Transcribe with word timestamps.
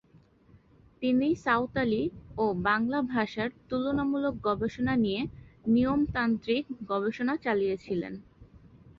তিনি 1.01 1.27
সাঁওতালি 1.37 2.03
ও 2.37 2.55
বাংলা 2.67 2.99
ভাষার 3.11 3.49
তুলনামূলক 3.69 4.35
গবেষণা 4.47 4.93
নিয়ে 4.97 5.21
নিয়মতান্ত্রিক 5.65 6.63
গবেষণা 6.89 7.33
চালিয়েছিলেন। 7.45 8.13